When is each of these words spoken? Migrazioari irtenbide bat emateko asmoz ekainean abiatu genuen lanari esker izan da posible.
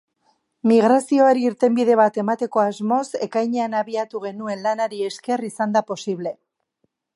Migrazioari 0.69 1.43
irtenbide 1.49 1.97
bat 1.99 2.17
emateko 2.23 2.63
asmoz 2.63 3.05
ekainean 3.27 3.77
abiatu 3.83 4.25
genuen 4.25 4.67
lanari 4.69 5.05
esker 5.11 5.47
izan 5.51 5.77
da 5.77 5.85
posible. 5.93 6.37